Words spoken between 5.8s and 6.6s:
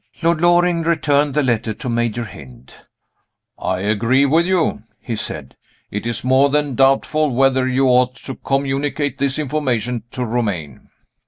"It is more